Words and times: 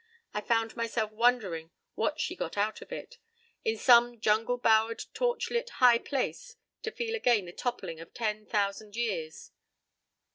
I 0.33 0.41
found 0.41 0.75
myself 0.75 1.11
wondering 1.11 1.69
what 1.93 2.19
she 2.19 2.35
got 2.35 2.57
out 2.57 2.81
of 2.81 2.91
it—in 2.91 3.77
some 3.77 4.19
jungle 4.19 4.57
bowered, 4.57 5.03
torch 5.13 5.51
lit 5.51 5.69
"high 5.77 5.99
place," 5.99 6.55
to 6.81 6.89
feel 6.91 7.13
again 7.13 7.45
the 7.45 7.51
toppling 7.51 7.99
of 7.99 8.11
ten 8.11 8.47
thousand 8.47 8.95
years? 8.95 9.51